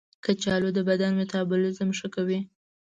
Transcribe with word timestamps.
کچالو 0.25 0.69
د 0.73 0.79
بدن 0.89 1.11
میتابولیزم 1.19 1.89
ښه 1.97 2.07
کوي. 2.15 2.39